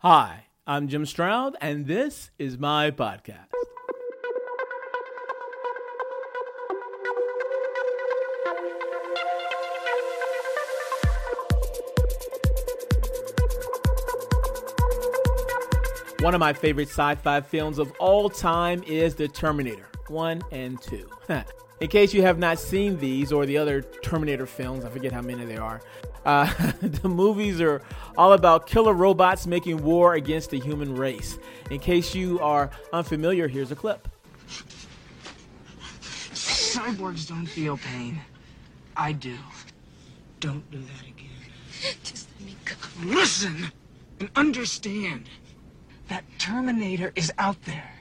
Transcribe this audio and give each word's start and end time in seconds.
Hi, 0.00 0.44
I'm 0.66 0.88
Jim 0.88 1.06
Stroud, 1.06 1.56
and 1.58 1.86
this 1.86 2.30
is 2.38 2.58
my 2.58 2.90
podcast. 2.90 3.46
One 16.20 16.34
of 16.34 16.40
my 16.40 16.52
favorite 16.52 16.88
sci 16.88 17.14
fi 17.14 17.40
films 17.40 17.78
of 17.78 17.90
all 17.98 18.28
time 18.28 18.82
is 18.86 19.14
The 19.14 19.28
Terminator 19.28 19.88
1 20.08 20.42
and 20.52 20.78
2. 20.82 21.08
In 21.78 21.88
case 21.88 22.14
you 22.14 22.22
have 22.22 22.38
not 22.38 22.58
seen 22.58 22.98
these 22.98 23.32
or 23.32 23.44
the 23.44 23.58
other 23.58 23.82
Terminator 23.82 24.46
films, 24.46 24.84
I 24.84 24.88
forget 24.88 25.12
how 25.12 25.20
many 25.20 25.44
there 25.44 25.62
are, 25.62 25.82
uh, 26.24 26.50
the 26.80 27.08
movies 27.08 27.60
are 27.60 27.82
all 28.16 28.32
about 28.32 28.66
killer 28.66 28.94
robots 28.94 29.46
making 29.46 29.82
war 29.82 30.14
against 30.14 30.50
the 30.50 30.58
human 30.58 30.96
race. 30.96 31.38
In 31.70 31.78
case 31.78 32.14
you 32.14 32.40
are 32.40 32.70
unfamiliar, 32.94 33.46
here's 33.46 33.72
a 33.72 33.76
clip. 33.76 34.08
Cyborgs 36.32 37.28
don't 37.28 37.46
feel 37.46 37.76
pain. 37.76 38.20
I 38.96 39.12
do. 39.12 39.36
Don't 40.40 40.68
do 40.70 40.78
that 40.78 41.06
again. 41.06 41.28
Just 42.02 42.28
let 42.38 42.46
me 42.46 42.56
go. 42.64 42.74
Listen 43.04 43.70
and 44.18 44.30
understand 44.34 45.28
that 46.08 46.24
Terminator 46.38 47.12
is 47.16 47.30
out 47.36 47.62
there. 47.64 47.92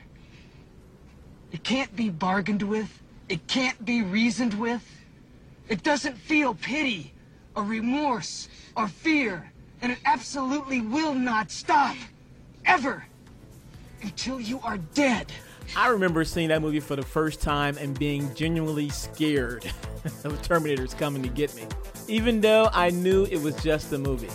It 1.52 1.64
can't 1.64 1.94
be 1.96 2.10
bargained 2.10 2.64
with. 2.64 3.02
It 3.28 3.48
can't 3.48 3.84
be 3.86 4.04
reasoned 4.04 4.54
with. 4.56 4.84
It 5.68 5.82
doesn't 5.84 6.16
feel 6.18 6.54
pity 6.54 7.14
or 7.56 7.64
remorse 7.64 8.50
or 8.78 8.88
fear. 8.88 9.52
And 9.82 9.92
it 9.92 9.98
absolutely 10.06 10.82
will 10.82 11.14
not 11.14 11.52
stop. 11.52 11.96
Ever. 12.66 13.06
Until 14.02 14.40
you 14.40 14.60
are 14.64 14.78
dead. 14.94 15.32
I 15.76 15.90
remember 15.90 16.24
seeing 16.24 16.50
that 16.50 16.62
movie 16.62 16.80
for 16.80 16.96
the 16.96 17.04
first 17.04 17.42
time 17.42 17.78
and 17.80 17.98
being 17.98 18.34
genuinely 18.36 18.90
scared 18.90 19.66
of 20.24 20.42
Terminators 20.44 20.98
coming 20.98 21.24
to 21.24 21.30
get 21.30 21.56
me, 21.56 21.64
even 22.08 22.40
though 22.42 22.70
I 22.72 22.92
knew 22.92 23.26
it 23.26 23.42
was 23.42 23.56
just 23.64 23.92
a 23.92 23.98
movie. 23.98 24.30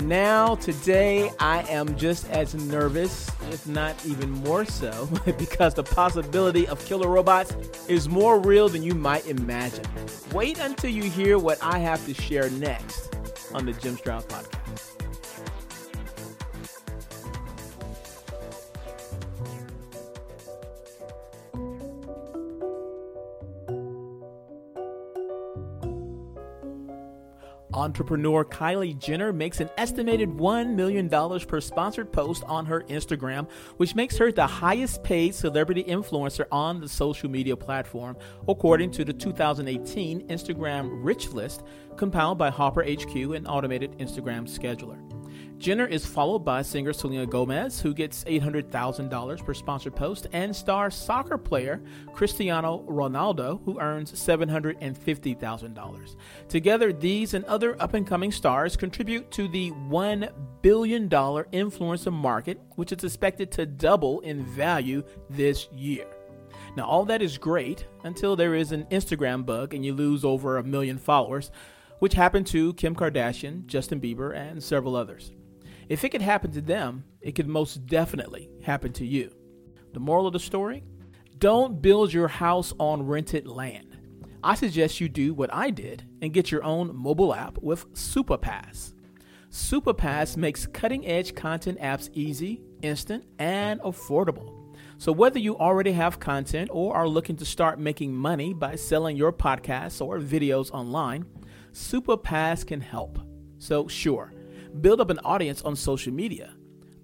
Now, 0.00 0.56
today, 0.56 1.30
I 1.40 1.62
am 1.70 1.96
just 1.96 2.28
as 2.30 2.54
nervous, 2.54 3.30
if 3.50 3.66
not 3.66 3.94
even 4.04 4.30
more 4.30 4.66
so, 4.66 5.08
because 5.38 5.72
the 5.72 5.82
possibility 5.82 6.68
of 6.68 6.84
killer 6.84 7.08
robots 7.08 7.56
is 7.88 8.08
more 8.08 8.38
real 8.38 8.68
than 8.68 8.82
you 8.82 8.94
might 8.94 9.26
imagine. 9.26 9.86
Wait 10.32 10.58
until 10.58 10.90
you 10.90 11.04
hear 11.04 11.38
what 11.38 11.58
I 11.62 11.78
have 11.78 12.04
to 12.06 12.14
share 12.14 12.50
next 12.50 13.16
on 13.54 13.64
the 13.64 13.72
Jim 13.72 13.96
Stroud 13.96 14.28
Podcast. 14.28 14.95
Entrepreneur 27.76 28.42
Kylie 28.42 28.98
Jenner 28.98 29.34
makes 29.34 29.60
an 29.60 29.68
estimated 29.76 30.30
$1 30.30 30.74
million 30.74 31.10
per 31.46 31.60
sponsored 31.60 32.10
post 32.10 32.42
on 32.44 32.64
her 32.64 32.80
Instagram, 32.84 33.48
which 33.76 33.94
makes 33.94 34.16
her 34.16 34.32
the 34.32 34.46
highest 34.46 35.04
paid 35.04 35.34
celebrity 35.34 35.84
influencer 35.84 36.46
on 36.50 36.80
the 36.80 36.88
social 36.88 37.28
media 37.28 37.54
platform, 37.54 38.16
according 38.48 38.90
to 38.92 39.04
the 39.04 39.12
2018 39.12 40.26
Instagram 40.28 40.88
Rich 41.04 41.32
List 41.32 41.64
compiled 41.96 42.38
by 42.38 42.48
Hopper 42.50 42.82
HQ, 42.82 43.14
an 43.14 43.46
automated 43.46 43.98
Instagram 43.98 44.48
scheduler. 44.48 45.15
Jenner 45.58 45.86
is 45.86 46.04
followed 46.04 46.40
by 46.40 46.60
singer 46.60 46.92
Selena 46.92 47.24
Gomez, 47.26 47.80
who 47.80 47.94
gets 47.94 48.24
$800,000 48.24 49.44
per 49.44 49.54
sponsored 49.54 49.96
post, 49.96 50.26
and 50.32 50.54
star 50.54 50.90
soccer 50.90 51.38
player 51.38 51.80
Cristiano 52.12 52.84
Ronaldo, 52.88 53.64
who 53.64 53.80
earns 53.80 54.12
$750,000. 54.12 56.16
Together, 56.48 56.92
these 56.92 57.34
and 57.34 57.44
other 57.46 57.80
up 57.80 57.94
and 57.94 58.06
coming 58.06 58.30
stars 58.30 58.76
contribute 58.76 59.30
to 59.30 59.48
the 59.48 59.70
$1 59.72 60.30
billion 60.60 61.08
influencer 61.08 62.12
market, 62.12 62.60
which 62.74 62.92
is 62.92 63.02
expected 63.02 63.50
to 63.52 63.64
double 63.64 64.20
in 64.20 64.44
value 64.44 65.02
this 65.30 65.68
year. 65.72 66.06
Now, 66.76 66.84
all 66.84 67.06
that 67.06 67.22
is 67.22 67.38
great 67.38 67.86
until 68.04 68.36
there 68.36 68.54
is 68.54 68.72
an 68.72 68.84
Instagram 68.90 69.46
bug 69.46 69.72
and 69.72 69.82
you 69.84 69.94
lose 69.94 70.24
over 70.24 70.58
a 70.58 70.62
million 70.62 70.98
followers, 70.98 71.50
which 72.00 72.12
happened 72.12 72.46
to 72.48 72.74
Kim 72.74 72.94
Kardashian, 72.94 73.64
Justin 73.66 74.02
Bieber, 74.02 74.36
and 74.36 74.62
several 74.62 74.94
others. 74.94 75.32
If 75.88 76.02
it 76.02 76.08
could 76.08 76.22
happen 76.22 76.50
to 76.52 76.60
them, 76.60 77.04
it 77.20 77.32
could 77.32 77.48
most 77.48 77.86
definitely 77.86 78.50
happen 78.62 78.92
to 78.94 79.06
you. 79.06 79.30
The 79.92 80.00
moral 80.00 80.26
of 80.26 80.32
the 80.32 80.40
story? 80.40 80.84
Don't 81.38 81.80
build 81.80 82.12
your 82.12 82.28
house 82.28 82.72
on 82.78 83.06
rented 83.06 83.46
land. 83.46 83.96
I 84.42 84.54
suggest 84.54 85.00
you 85.00 85.08
do 85.08 85.34
what 85.34 85.52
I 85.52 85.70
did 85.70 86.04
and 86.22 86.32
get 86.32 86.50
your 86.50 86.64
own 86.64 86.94
mobile 86.94 87.34
app 87.34 87.58
with 87.58 87.92
SuperPass. 87.94 88.94
SuperPass 89.50 90.36
makes 90.36 90.66
cutting 90.66 91.06
edge 91.06 91.34
content 91.34 91.78
apps 91.80 92.10
easy, 92.12 92.62
instant, 92.82 93.24
and 93.38 93.80
affordable. 93.80 94.74
So, 94.98 95.12
whether 95.12 95.38
you 95.38 95.56
already 95.56 95.92
have 95.92 96.20
content 96.20 96.70
or 96.72 96.94
are 96.96 97.08
looking 97.08 97.36
to 97.36 97.44
start 97.44 97.78
making 97.78 98.14
money 98.14 98.54
by 98.54 98.76
selling 98.76 99.16
your 99.16 99.32
podcasts 99.32 100.04
or 100.04 100.18
videos 100.18 100.70
online, 100.70 101.26
SuperPass 101.72 102.66
can 102.66 102.80
help. 102.80 103.18
So, 103.58 103.88
sure, 103.88 104.32
build 104.82 105.00
up 105.00 105.10
an 105.10 105.20
audience 105.20 105.62
on 105.62 105.76
social 105.76 106.12
media, 106.12 106.52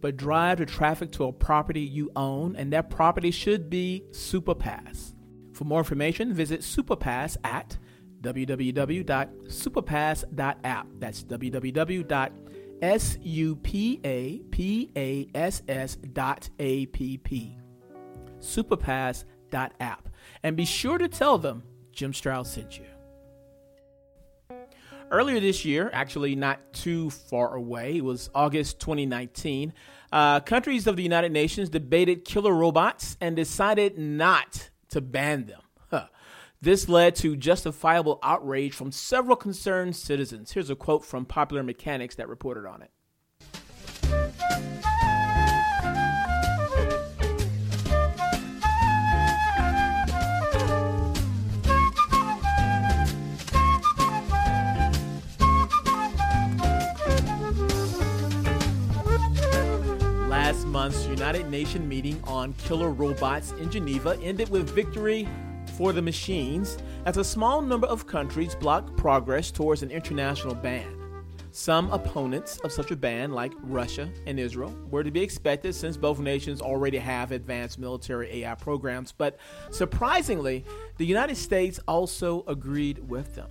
but 0.00 0.16
drive 0.16 0.58
the 0.58 0.66
traffic 0.66 1.12
to 1.12 1.24
a 1.24 1.32
property 1.32 1.80
you 1.80 2.10
own, 2.16 2.56
and 2.56 2.72
that 2.72 2.90
property 2.90 3.30
should 3.30 3.70
be 3.70 4.02
SuperPass. 4.10 5.14
For 5.52 5.64
more 5.64 5.78
information, 5.80 6.34
visit 6.34 6.60
SuperPass 6.60 7.36
at 7.44 7.78
www.superpass.app. 8.20 10.86
That's 10.98 11.24
www.superpass.app. 11.24 12.32
Superpass.app. 18.40 20.08
And 20.42 20.56
be 20.56 20.64
sure 20.64 20.98
to 20.98 21.08
tell 21.08 21.38
them 21.38 21.62
Jim 21.92 22.12
Stroud 22.12 22.46
sent 22.46 22.78
you. 22.78 22.91
Earlier 25.12 25.40
this 25.40 25.66
year, 25.66 25.90
actually 25.92 26.34
not 26.34 26.72
too 26.72 27.10
far 27.10 27.54
away, 27.54 27.98
it 27.98 28.04
was 28.04 28.30
August 28.34 28.80
2019, 28.80 29.74
uh, 30.10 30.40
countries 30.40 30.86
of 30.86 30.96
the 30.96 31.02
United 31.02 31.32
Nations 31.32 31.68
debated 31.68 32.24
killer 32.24 32.54
robots 32.54 33.18
and 33.20 33.36
decided 33.36 33.98
not 33.98 34.70
to 34.88 35.02
ban 35.02 35.44
them. 35.44 35.60
Huh. 35.90 36.06
This 36.62 36.88
led 36.88 37.14
to 37.16 37.36
justifiable 37.36 38.20
outrage 38.22 38.72
from 38.72 38.90
several 38.90 39.36
concerned 39.36 39.96
citizens. 39.96 40.52
Here's 40.52 40.70
a 40.70 40.76
quote 40.76 41.04
from 41.04 41.26
Popular 41.26 41.62
Mechanics 41.62 42.14
that 42.14 42.30
reported 42.30 42.64
on 42.64 42.80
it. 42.80 42.90
Month's 60.82 61.06
United 61.06 61.48
Nations 61.48 61.86
meeting 61.86 62.20
on 62.24 62.52
killer 62.54 62.90
robots 62.90 63.52
in 63.52 63.70
Geneva 63.70 64.18
ended 64.20 64.48
with 64.48 64.68
victory 64.70 65.28
for 65.76 65.92
the 65.92 66.02
machines 66.02 66.76
as 67.04 67.18
a 67.18 67.22
small 67.22 67.62
number 67.62 67.86
of 67.86 68.08
countries 68.08 68.56
blocked 68.56 68.96
progress 68.96 69.52
towards 69.52 69.84
an 69.84 69.92
international 69.92 70.56
ban. 70.56 70.92
Some 71.52 71.88
opponents 71.92 72.58
of 72.64 72.72
such 72.72 72.90
a 72.90 72.96
ban, 72.96 73.30
like 73.30 73.52
Russia 73.62 74.10
and 74.26 74.40
Israel, 74.40 74.74
were 74.90 75.04
to 75.04 75.12
be 75.12 75.22
expected 75.22 75.72
since 75.76 75.96
both 75.96 76.18
nations 76.18 76.60
already 76.60 76.98
have 76.98 77.30
advanced 77.30 77.78
military 77.78 78.42
AI 78.42 78.56
programs, 78.56 79.12
but 79.12 79.38
surprisingly, 79.70 80.64
the 80.96 81.06
United 81.06 81.36
States 81.36 81.78
also 81.86 82.42
agreed 82.48 82.98
with 83.08 83.36
them. 83.36 83.50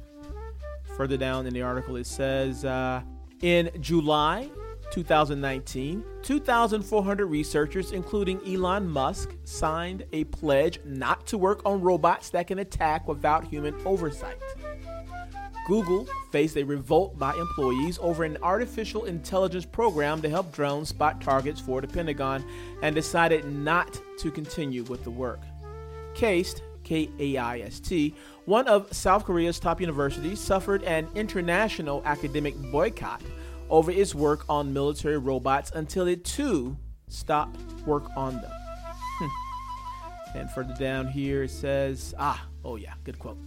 Further 0.98 1.16
down 1.16 1.48
in 1.48 1.54
the 1.54 1.62
article, 1.62 1.96
it 1.96 2.08
says 2.08 2.66
uh, 2.66 3.02
in 3.42 3.72
July 3.80 4.50
2019, 4.92 6.04
2,400 6.22 7.26
researchers, 7.26 7.92
including 7.92 8.40
Elon 8.46 8.88
Musk, 8.88 9.36
signed 9.44 10.06
a 10.12 10.26
pledge 10.26 10.80
not 10.86 11.26
to 11.28 11.38
work 11.38 11.62
on 11.66 11.82
robots 11.82 12.30
that 12.30 12.48
can 12.48 12.60
attack 12.60 13.08
without 13.08 13.46
human 13.46 13.74
oversight. 13.86 14.38
Google 15.68 16.08
faced 16.32 16.58
a 16.58 16.64
revolt 16.64 17.18
by 17.18 17.34
employees 17.36 17.98
over 18.02 18.24
an 18.24 18.38
artificial 18.42 19.06
intelligence 19.06 19.66
program 19.66 20.22
to 20.22 20.30
help 20.30 20.52
drones 20.52 20.90
spot 20.90 21.22
targets 21.22 21.62
for 21.62 21.82
the 21.82 21.88
Pentagon 21.88 22.44
and 22.82 22.94
decided 22.94 23.46
not 23.46 24.02
to 24.18 24.32
continue 24.32 24.84
with 24.84 25.04
the 25.04 25.12
work. 25.12 25.40
KAIST, 26.16 26.62
K 26.84 27.10
A 27.20 27.38
I 27.38 27.60
S 27.60 27.80
T, 27.80 28.16
one 28.46 28.68
of 28.68 28.92
South 28.92 29.24
Korea's 29.24 29.60
top 29.60 29.80
universities, 29.80 30.40
suffered 30.40 30.84
an 30.84 31.08
international 31.16 32.02
academic 32.06 32.56
boycott 32.72 33.22
over 33.72 33.90
its 33.90 34.14
work 34.14 34.44
on 34.50 34.74
military 34.74 35.18
robots 35.18 35.72
until 35.74 36.06
it 36.06 36.24
too 36.26 36.78
stopped 37.08 37.58
work 37.86 38.04
on 38.16 38.36
them. 38.36 38.52
Hmm. 38.54 40.38
And 40.38 40.52
further 40.52 40.76
down 40.76 41.08
here 41.08 41.44
it 41.44 41.52
says, 41.52 42.14
ah, 42.20 42.46
oh 42.64 42.76
yeah, 42.76 42.94
good 43.06 43.18
quote. 43.18 43.38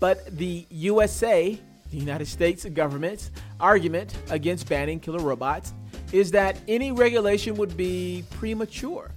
But 0.00 0.38
the 0.38 0.64
USA, 0.70 1.58
the 1.90 1.96
United 1.96 2.26
States 2.26 2.64
government's 2.66 3.32
argument 3.58 4.16
against 4.30 4.68
banning 4.68 5.00
killer 5.00 5.18
robots 5.18 5.74
is 6.12 6.30
that 6.30 6.56
any 6.68 6.92
regulation 6.92 7.56
would 7.56 7.76
be 7.76 8.24
premature, 8.30 9.10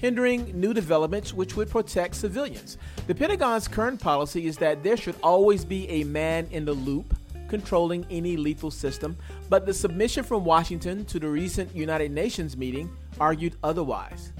hindering 0.00 0.58
new 0.58 0.74
developments 0.74 1.32
which 1.32 1.56
would 1.56 1.70
protect 1.70 2.16
civilians. 2.16 2.76
The 3.06 3.14
Pentagon's 3.14 3.68
current 3.68 4.00
policy 4.00 4.46
is 4.46 4.56
that 4.58 4.82
there 4.82 4.96
should 4.96 5.14
always 5.22 5.64
be 5.64 5.88
a 5.88 6.04
man 6.04 6.48
in 6.50 6.64
the 6.64 6.72
loop 6.72 7.15
controlling 7.48 8.06
any 8.10 8.36
lethal 8.36 8.70
system, 8.70 9.16
but 9.48 9.66
the 9.66 9.74
submission 9.74 10.24
from 10.24 10.44
Washington 10.44 11.04
to 11.06 11.18
the 11.18 11.28
recent 11.28 11.74
United 11.74 12.10
Nations 12.10 12.56
meeting 12.56 12.90
argued 13.18 13.56
otherwise. 13.62 14.32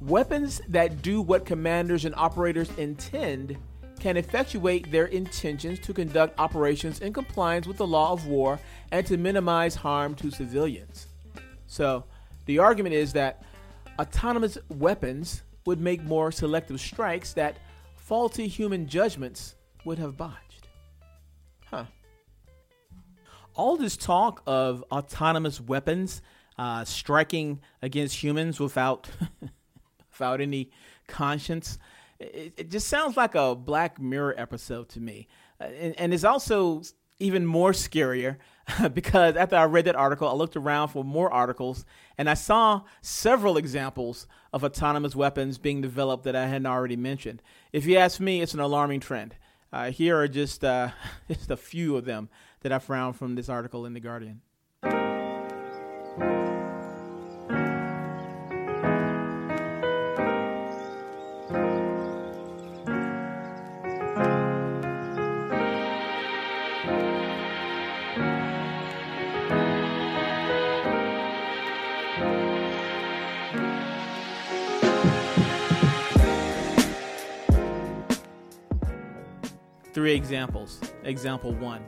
Weapons 0.00 0.60
that 0.68 1.02
do 1.02 1.20
what 1.20 1.44
commanders 1.44 2.04
and 2.04 2.14
operators 2.16 2.70
intend 2.78 3.56
can 4.00 4.16
effectuate 4.16 4.90
their 4.90 5.06
intentions 5.06 5.78
to 5.80 5.92
conduct 5.92 6.40
operations 6.40 7.00
in 7.00 7.12
compliance 7.12 7.66
with 7.66 7.76
the 7.76 7.86
law 7.86 8.12
of 8.12 8.26
war 8.26 8.58
and 8.92 9.06
to 9.06 9.16
minimize 9.18 9.74
harm 9.74 10.14
to 10.14 10.30
civilians. 10.30 11.06
So, 11.66 12.04
the 12.46 12.58
argument 12.58 12.94
is 12.94 13.12
that 13.12 13.42
autonomous 13.98 14.56
weapons 14.70 15.42
would 15.66 15.80
make 15.80 16.02
more 16.02 16.32
selective 16.32 16.80
strikes 16.80 17.34
that 17.34 17.58
faulty 17.94 18.48
human 18.48 18.88
judgments 18.88 19.54
would 19.84 19.98
have 19.98 20.16
botched. 20.16 20.68
Huh. 21.66 21.84
All 23.54 23.76
this 23.76 23.96
talk 23.96 24.42
of 24.46 24.84
autonomous 24.90 25.60
weapons 25.60 26.22
uh, 26.58 26.84
striking 26.84 27.60
against 27.82 28.22
humans 28.22 28.60
without 28.60 29.08
without 30.10 30.40
any 30.40 30.70
conscience 31.06 31.78
it, 32.20 32.52
it, 32.56 32.70
just 32.70 32.88
sounds 32.88 33.16
like 33.16 33.34
a 33.34 33.54
Black 33.54 33.98
Mirror 33.98 34.34
episode 34.36 34.88
to 34.90 35.00
me. 35.00 35.26
Uh, 35.60 35.64
and, 35.64 35.98
and 35.98 36.14
it's 36.14 36.24
also 36.24 36.82
even 37.18 37.44
more 37.46 37.72
scarier 37.72 38.36
because 38.92 39.36
after 39.36 39.56
I 39.56 39.64
read 39.64 39.86
that 39.86 39.96
article, 39.96 40.28
I 40.28 40.32
looked 40.32 40.56
around 40.56 40.88
for 40.88 41.02
more 41.02 41.32
articles 41.32 41.84
and 42.18 42.28
I 42.28 42.34
saw 42.34 42.82
several 43.00 43.56
examples 43.56 44.26
of 44.52 44.64
autonomous 44.64 45.16
weapons 45.16 45.58
being 45.58 45.80
developed 45.80 46.24
that 46.24 46.36
I 46.36 46.46
hadn't 46.46 46.66
already 46.66 46.96
mentioned. 46.96 47.42
If 47.72 47.86
you 47.86 47.96
ask 47.96 48.20
me, 48.20 48.42
it's 48.42 48.54
an 48.54 48.60
alarming 48.60 49.00
trend. 49.00 49.34
Uh, 49.72 49.90
here 49.90 50.18
are 50.18 50.28
just, 50.28 50.64
uh, 50.64 50.90
just 51.28 51.50
a 51.50 51.56
few 51.56 51.96
of 51.96 52.04
them 52.04 52.28
that 52.60 52.72
I 52.72 52.78
found 52.78 53.16
from 53.16 53.34
this 53.34 53.48
article 53.48 53.86
in 53.86 53.94
The 53.94 54.00
Guardian. 54.00 54.42
three 79.92 80.14
examples. 80.14 80.80
Example 81.04 81.52
one 81.54 81.84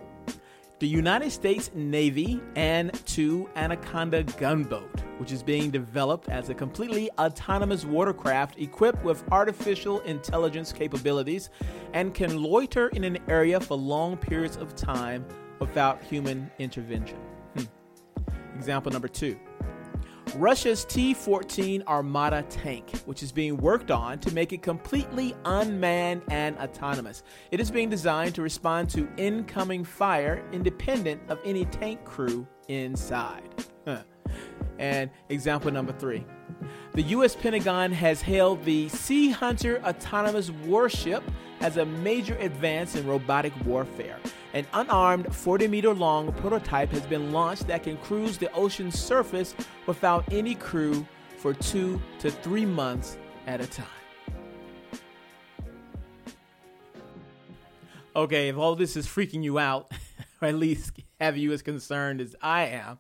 the 0.82 0.88
United 0.88 1.30
States 1.30 1.70
Navy 1.76 2.40
and 2.56 2.92
two 3.06 3.48
Anaconda 3.54 4.24
gunboat, 4.24 4.90
which 5.18 5.30
is 5.30 5.40
being 5.40 5.70
developed 5.70 6.28
as 6.28 6.48
a 6.48 6.54
completely 6.54 7.08
autonomous 7.20 7.84
watercraft 7.84 8.58
equipped 8.58 9.04
with 9.04 9.22
artificial 9.30 10.00
intelligence 10.00 10.72
capabilities 10.72 11.50
and 11.92 12.14
can 12.14 12.42
loiter 12.42 12.88
in 12.88 13.04
an 13.04 13.16
area 13.28 13.60
for 13.60 13.76
long 13.76 14.16
periods 14.16 14.56
of 14.56 14.74
time 14.74 15.24
without 15.60 16.02
human 16.02 16.50
intervention. 16.58 17.18
Hmm. 17.54 17.62
Example 18.56 18.90
number 18.90 19.06
two 19.06 19.38
Russia's 20.36 20.86
T 20.86 21.12
14 21.12 21.82
Armata 21.86 22.42
tank, 22.48 22.90
which 23.04 23.22
is 23.22 23.30
being 23.32 23.58
worked 23.58 23.90
on 23.90 24.18
to 24.20 24.32
make 24.32 24.52
it 24.52 24.62
completely 24.62 25.34
unmanned 25.44 26.22
and 26.30 26.56
autonomous. 26.58 27.22
It 27.50 27.60
is 27.60 27.70
being 27.70 27.90
designed 27.90 28.34
to 28.36 28.42
respond 28.42 28.88
to 28.90 29.08
incoming 29.18 29.84
fire 29.84 30.42
independent 30.52 31.20
of 31.28 31.38
any 31.44 31.66
tank 31.66 32.04
crew 32.04 32.46
inside. 32.68 33.66
And 34.78 35.10
example 35.28 35.70
number 35.70 35.92
three 35.92 36.24
the 36.94 37.02
U.S. 37.02 37.34
Pentagon 37.34 37.92
has 37.92 38.20
hailed 38.20 38.64
the 38.64 38.88
Sea 38.88 39.30
Hunter 39.30 39.82
autonomous 39.84 40.50
warship 40.50 41.22
as 41.60 41.76
a 41.76 41.86
major 41.86 42.36
advance 42.36 42.96
in 42.96 43.06
robotic 43.06 43.52
warfare. 43.64 44.18
An 44.52 44.66
unarmed 44.74 45.34
40 45.34 45.68
meter 45.68 45.94
long 45.94 46.32
prototype 46.34 46.90
has 46.90 47.02
been 47.02 47.32
launched 47.32 47.66
that 47.68 47.84
can 47.84 47.96
cruise 47.98 48.36
the 48.36 48.52
ocean's 48.52 48.98
surface 48.98 49.54
without 49.86 50.30
any 50.30 50.54
crew 50.54 51.06
for 51.38 51.54
two 51.54 52.00
to 52.18 52.30
three 52.30 52.66
months 52.66 53.16
at 53.46 53.60
a 53.60 53.66
time. 53.66 53.86
Okay, 58.14 58.48
if 58.50 58.58
all 58.58 58.76
this 58.76 58.94
is 58.94 59.06
freaking 59.06 59.42
you 59.42 59.58
out, 59.58 59.90
or 60.42 60.48
at 60.48 60.54
least 60.54 61.00
have 61.18 61.38
you 61.38 61.52
as 61.52 61.62
concerned 61.62 62.20
as 62.20 62.36
I 62.42 62.66
am, 62.66 62.98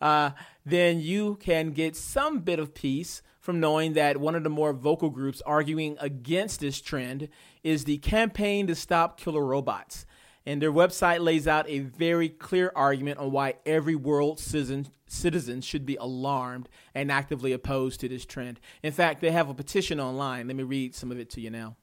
uh, 0.00 0.30
then 0.64 1.00
you 1.00 1.36
can 1.36 1.72
get 1.72 1.96
some 1.96 2.40
bit 2.40 2.58
of 2.58 2.74
peace 2.74 3.22
from 3.40 3.60
knowing 3.60 3.94
that 3.94 4.18
one 4.18 4.34
of 4.34 4.44
the 4.44 4.50
more 4.50 4.72
vocal 4.72 5.10
groups 5.10 5.40
arguing 5.46 5.96
against 6.00 6.60
this 6.60 6.80
trend 6.80 7.28
is 7.62 7.84
the 7.84 7.98
Campaign 7.98 8.66
to 8.66 8.74
Stop 8.74 9.18
Killer 9.18 9.44
Robots. 9.44 10.04
And 10.44 10.62
their 10.62 10.72
website 10.72 11.20
lays 11.20 11.46
out 11.46 11.68
a 11.68 11.80
very 11.80 12.28
clear 12.28 12.72
argument 12.74 13.18
on 13.18 13.32
why 13.32 13.54
every 13.66 13.94
world 13.94 14.38
citizen, 14.38 14.88
citizen 15.06 15.60
should 15.60 15.84
be 15.84 15.96
alarmed 15.96 16.68
and 16.94 17.12
actively 17.12 17.52
opposed 17.52 18.00
to 18.00 18.08
this 18.08 18.24
trend. 18.24 18.60
In 18.82 18.92
fact, 18.92 19.20
they 19.20 19.30
have 19.30 19.48
a 19.48 19.54
petition 19.54 20.00
online. 20.00 20.46
Let 20.46 20.56
me 20.56 20.62
read 20.62 20.94
some 20.94 21.10
of 21.10 21.18
it 21.18 21.30
to 21.30 21.40
you 21.40 21.50
now. 21.50 21.76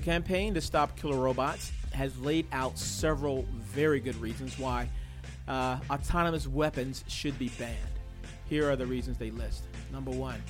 The 0.00 0.06
campaign 0.06 0.54
to 0.54 0.62
stop 0.62 0.96
killer 0.96 1.18
robots 1.18 1.72
has 1.92 2.18
laid 2.20 2.46
out 2.52 2.78
several 2.78 3.42
very 3.58 4.00
good 4.00 4.16
reasons 4.16 4.58
why 4.58 4.88
uh, 5.46 5.76
autonomous 5.90 6.46
weapons 6.46 7.04
should 7.06 7.38
be 7.38 7.50
banned. 7.58 7.76
Here 8.48 8.70
are 8.70 8.76
the 8.76 8.86
reasons 8.86 9.18
they 9.18 9.30
list. 9.30 9.64
Number 9.92 10.10
one, 10.10 10.42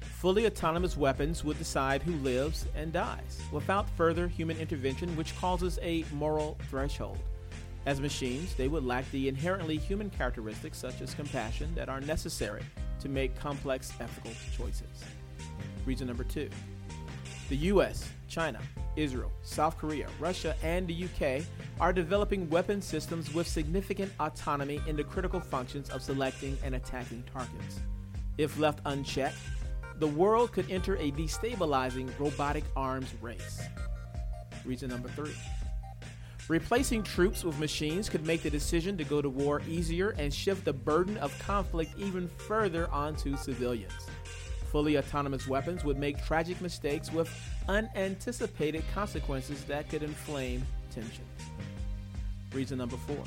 fully 0.00 0.46
autonomous 0.46 0.96
weapons 0.96 1.42
would 1.42 1.58
decide 1.58 2.04
who 2.04 2.12
lives 2.18 2.66
and 2.76 2.92
dies 2.92 3.40
without 3.50 3.90
further 3.96 4.28
human 4.28 4.56
intervention, 4.58 5.16
which 5.16 5.36
causes 5.38 5.80
a 5.82 6.04
moral 6.12 6.56
threshold. 6.70 7.18
As 7.84 8.00
machines, 8.00 8.54
they 8.54 8.68
would 8.68 8.84
lack 8.84 9.10
the 9.10 9.26
inherently 9.26 9.76
human 9.76 10.08
characteristics 10.08 10.78
such 10.78 11.00
as 11.00 11.14
compassion 11.14 11.74
that 11.74 11.88
are 11.88 12.00
necessary 12.00 12.62
to 13.00 13.08
make 13.08 13.36
complex 13.40 13.92
ethical 13.98 14.30
choices. 14.56 15.02
Reason 15.84 16.06
number 16.06 16.22
two 16.22 16.48
the 17.48 17.56
US, 17.56 18.08
China, 18.28 18.60
Israel, 18.96 19.32
South 19.42 19.78
Korea, 19.78 20.06
Russia, 20.18 20.54
and 20.62 20.86
the 20.86 21.04
UK 21.04 21.44
are 21.80 21.92
developing 21.92 22.48
weapon 22.50 22.82
systems 22.82 23.32
with 23.32 23.46
significant 23.46 24.12
autonomy 24.20 24.80
in 24.86 24.96
the 24.96 25.04
critical 25.04 25.40
functions 25.40 25.88
of 25.90 26.02
selecting 26.02 26.58
and 26.62 26.74
attacking 26.74 27.22
targets. 27.32 27.80
If 28.36 28.58
left 28.58 28.80
unchecked, 28.84 29.38
the 29.98 30.06
world 30.06 30.52
could 30.52 30.70
enter 30.70 30.96
a 30.96 31.10
destabilizing 31.10 32.10
robotic 32.18 32.64
arms 32.76 33.12
race. 33.20 33.62
Reason 34.64 34.88
number 34.88 35.08
three. 35.08 35.34
Replacing 36.48 37.02
troops 37.02 37.44
with 37.44 37.58
machines 37.58 38.08
could 38.08 38.26
make 38.26 38.42
the 38.42 38.48
decision 38.48 38.96
to 38.96 39.04
go 39.04 39.20
to 39.20 39.28
war 39.28 39.60
easier 39.68 40.10
and 40.18 40.32
shift 40.32 40.64
the 40.64 40.72
burden 40.72 41.18
of 41.18 41.36
conflict 41.40 41.92
even 41.98 42.28
further 42.28 42.90
onto 42.90 43.36
civilians. 43.36 43.92
Fully 44.70 44.98
autonomous 44.98 45.48
weapons 45.48 45.82
would 45.82 45.98
make 45.98 46.22
tragic 46.24 46.60
mistakes 46.60 47.10
with 47.10 47.30
unanticipated 47.68 48.84
consequences 48.92 49.64
that 49.64 49.88
could 49.88 50.02
inflame 50.02 50.66
tensions. 50.90 51.26
Reason 52.52 52.76
number 52.76 52.96
four. 52.96 53.24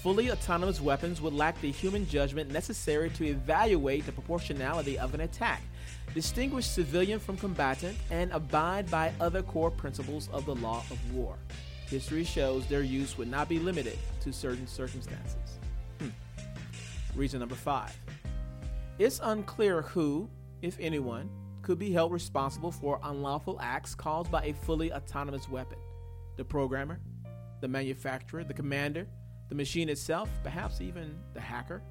Fully 0.00 0.30
autonomous 0.30 0.80
weapons 0.80 1.20
would 1.20 1.34
lack 1.34 1.60
the 1.60 1.70
human 1.70 2.08
judgment 2.08 2.50
necessary 2.50 3.10
to 3.10 3.26
evaluate 3.26 4.06
the 4.06 4.12
proportionality 4.12 4.98
of 4.98 5.12
an 5.12 5.20
attack, 5.20 5.60
distinguish 6.14 6.64
civilian 6.64 7.18
from 7.18 7.36
combatant, 7.36 7.98
and 8.10 8.32
abide 8.32 8.90
by 8.90 9.12
other 9.20 9.42
core 9.42 9.70
principles 9.70 10.28
of 10.32 10.46
the 10.46 10.54
law 10.54 10.82
of 10.90 11.14
war. 11.14 11.36
History 11.88 12.24
shows 12.24 12.66
their 12.66 12.82
use 12.82 13.18
would 13.18 13.28
not 13.28 13.48
be 13.48 13.58
limited 13.58 13.98
to 14.20 14.32
certain 14.32 14.66
circumstances. 14.66 15.58
Hmm. 16.00 16.08
Reason 17.14 17.38
number 17.38 17.54
five 17.54 17.94
it's 18.98 19.20
unclear 19.22 19.82
who, 19.82 20.30
if 20.62 20.76
anyone, 20.80 21.30
could 21.62 21.78
be 21.78 21.90
held 21.90 22.12
responsible 22.12 22.70
for 22.70 23.00
unlawful 23.02 23.58
acts 23.60 23.94
caused 23.94 24.30
by 24.30 24.42
a 24.44 24.52
fully 24.52 24.92
autonomous 24.92 25.48
weapon. 25.48 25.78
The 26.36 26.44
programmer, 26.44 27.00
the 27.60 27.68
manufacturer, 27.68 28.44
the 28.44 28.54
commander, 28.54 29.06
the 29.48 29.54
machine 29.54 29.88
itself, 29.88 30.30
perhaps 30.42 30.80
even 30.80 31.18
the 31.34 31.40
hacker. 31.40 31.82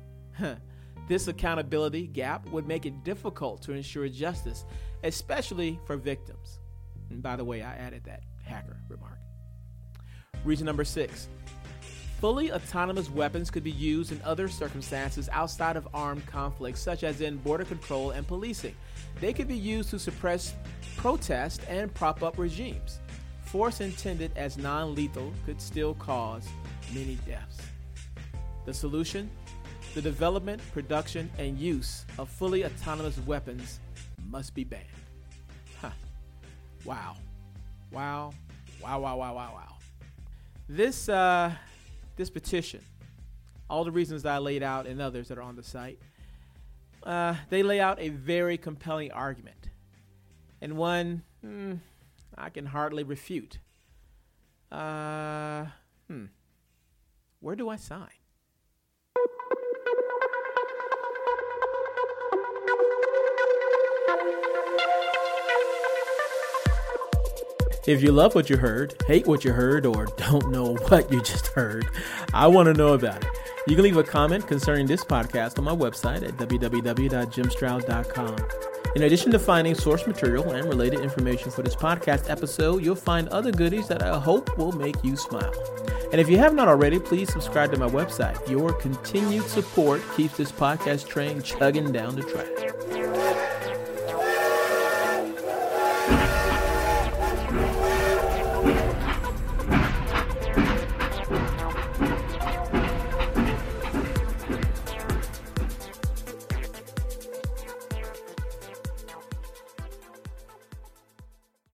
this 1.07 1.27
accountability 1.27 2.07
gap 2.07 2.47
would 2.49 2.67
make 2.67 2.85
it 2.85 3.03
difficult 3.03 3.61
to 3.63 3.73
ensure 3.73 4.07
justice, 4.09 4.65
especially 5.03 5.79
for 5.85 5.97
victims. 5.97 6.59
And 7.09 7.21
by 7.21 7.35
the 7.35 7.45
way, 7.45 7.61
I 7.61 7.75
added 7.75 8.03
that 8.05 8.23
hacker 8.43 8.77
remark. 8.89 9.19
Reason 10.43 10.65
number 10.65 10.83
six 10.83 11.27
fully 12.25 12.51
autonomous 12.51 13.07
weapons 13.07 13.51
could 13.51 13.63
be 13.63 13.69
used 13.69 14.11
in 14.11 14.19
other 14.23 14.47
circumstances 14.47 15.29
outside 15.31 15.77
of 15.77 15.87
armed 15.93 16.25
conflicts, 16.25 16.79
such 16.81 17.03
as 17.03 17.21
in 17.21 17.37
border 17.37 17.63
control 17.63 18.09
and 18.09 18.27
policing. 18.27 18.73
They 19.21 19.31
could 19.31 19.47
be 19.47 19.55
used 19.55 19.91
to 19.91 19.99
suppress 19.99 20.55
protest 20.97 21.61
and 21.69 21.93
prop 21.93 22.23
up 22.23 22.39
regimes. 22.39 22.97
Force 23.43 23.79
intended 23.79 24.31
as 24.35 24.57
non 24.57 24.95
lethal 24.95 25.31
could 25.45 25.61
still 25.61 25.93
cause 25.93 26.47
many 26.95 27.19
deaths. 27.27 27.59
The 28.65 28.73
solution? 28.73 29.29
The 29.93 30.01
development, 30.01 30.63
production, 30.73 31.29
and 31.37 31.59
use 31.59 32.07
of 32.17 32.27
fully 32.27 32.65
autonomous 32.65 33.19
weapons 33.27 33.79
must 34.31 34.55
be 34.55 34.63
banned. 34.63 34.85
Huh. 35.79 35.91
Wow. 36.85 37.17
Wow. 37.91 38.33
Wow, 38.81 38.99
wow, 38.99 39.15
wow, 39.15 39.35
wow, 39.35 39.51
wow. 39.53 39.75
This, 40.67 41.07
uh, 41.07 41.51
this 42.15 42.29
petition, 42.29 42.81
all 43.69 43.83
the 43.83 43.91
reasons 43.91 44.23
that 44.23 44.33
I 44.33 44.37
laid 44.37 44.63
out 44.63 44.87
and 44.87 45.01
others 45.01 45.27
that 45.27 45.37
are 45.37 45.43
on 45.43 45.55
the 45.55 45.63
site, 45.63 45.99
uh, 47.03 47.35
they 47.49 47.63
lay 47.63 47.79
out 47.79 47.99
a 47.99 48.09
very 48.09 48.57
compelling 48.57 49.11
argument, 49.11 49.69
and 50.61 50.77
one 50.77 51.23
hmm, 51.41 51.73
I 52.37 52.49
can 52.49 52.65
hardly 52.65 53.03
refute. 53.03 53.59
Uh, 54.71 55.65
hmm. 56.07 56.25
Where 57.39 57.55
do 57.55 57.69
I 57.69 57.75
sign? 57.75 58.09
If 67.87 68.01
you 68.01 68.11
love 68.11 68.33
what 68.33 68.49
you 68.49 68.57
heard, 68.57 68.95
hate 69.05 69.27
what 69.27 69.45
you 69.45 69.53
heard, 69.53 69.85
or 69.85 70.07
don't 70.17 70.49
know 70.49 70.73
what 70.87 71.11
you 71.11 71.21
just 71.21 71.45
heard, 71.47 71.85
I 72.33 72.47
want 72.47 72.65
to 72.65 72.73
know 72.73 72.93
about 72.93 73.23
it. 73.23 73.29
You 73.67 73.75
can 73.75 73.83
leave 73.83 73.97
a 73.97 74.03
comment 74.03 74.47
concerning 74.47 74.87
this 74.87 75.03
podcast 75.03 75.59
on 75.59 75.65
my 75.65 75.75
website 75.75 76.27
at 76.27 76.35
www.jimstroud.com. 76.37 78.35
In 78.95 79.03
addition 79.03 79.31
to 79.31 79.39
finding 79.39 79.75
source 79.75 80.07
material 80.07 80.53
and 80.53 80.67
related 80.67 81.01
information 81.01 81.51
for 81.51 81.61
this 81.61 81.75
podcast 81.75 82.27
episode, 82.29 82.83
you'll 82.83 82.95
find 82.95 83.27
other 83.29 83.51
goodies 83.51 83.87
that 83.89 84.01
I 84.01 84.17
hope 84.17 84.57
will 84.57 84.71
make 84.71 85.03
you 85.03 85.15
smile. 85.15 85.53
And 86.11 86.19
if 86.19 86.27
you 86.27 86.39
have 86.39 86.55
not 86.55 86.67
already, 86.67 86.97
please 86.97 87.31
subscribe 87.31 87.71
to 87.73 87.77
my 87.77 87.89
website. 87.89 88.49
Your 88.49 88.73
continued 88.73 89.45
support 89.45 90.01
keeps 90.15 90.37
this 90.37 90.51
podcast 90.51 91.07
train 91.07 91.43
chugging 91.43 91.91
down 91.91 92.15
the 92.15 92.23
track. 92.23 92.64